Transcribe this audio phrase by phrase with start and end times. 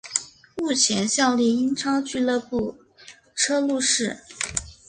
[0.55, 2.75] 目前效力英超俱乐部
[3.35, 4.17] 车路士。